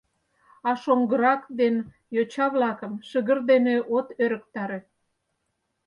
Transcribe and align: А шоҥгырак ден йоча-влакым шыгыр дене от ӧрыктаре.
А 0.69 0.71
шоҥгырак 0.83 1.43
ден 1.59 1.75
йоча-влакым 2.15 2.93
шыгыр 3.09 3.39
дене 3.49 3.75
от 3.97 4.07
ӧрыктаре. 4.23 4.79